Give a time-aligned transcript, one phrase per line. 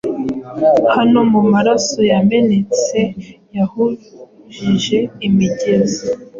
[0.95, 2.99] Hano mumaraso yamenetse
[3.55, 6.05] yahujije imigezi